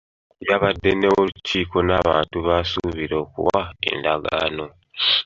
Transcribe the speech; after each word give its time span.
Yabadde 0.47 0.89
n'olukiiko 0.95 1.77
n'abantu 1.87 2.37
b'asuubira 2.45 3.15
okuwa 3.23 3.61
endagaano. 3.91 4.65